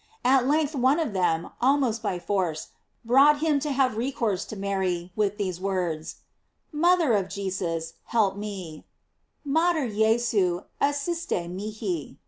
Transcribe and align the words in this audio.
At 0.25 0.47
length 0.47 0.73
one 0.73 0.99
of 0.99 1.13
them, 1.13 1.51
almost 1.61 2.01
by 2.01 2.17
force, 2.17 2.69
brought 3.05 3.37
him 3.41 3.59
to 3.59 3.71
have 3.71 3.97
recourse 3.97 4.45
to 4.45 4.55
Mary, 4.55 5.11
with 5.15 5.37
these 5.37 5.61
words: 5.61 6.21
Mother 6.71 7.13
of 7.13 7.29
Jesus, 7.29 7.93
help 8.05 8.35
me: 8.35 8.83
"Mater 9.45 9.87
Jesu, 9.87 10.61
assiste 10.81 11.47
mihi." 11.47 12.17